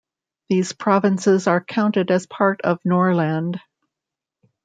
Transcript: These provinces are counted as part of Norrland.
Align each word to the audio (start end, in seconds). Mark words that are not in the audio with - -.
These 0.49 0.73
provinces 0.73 1.45
are 1.45 1.63
counted 1.63 2.09
as 2.09 2.25
part 2.25 2.61
of 2.61 2.79
Norrland. 2.83 3.59